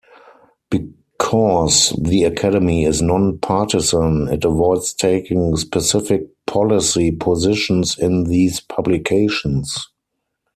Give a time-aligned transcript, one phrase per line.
[0.71, 9.89] Because the Academy is non-partisan, it avoids taking specific policy positions in these publications.